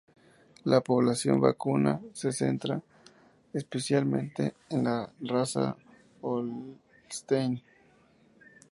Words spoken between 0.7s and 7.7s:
población vacuna se centra especialmente en la raza holstein.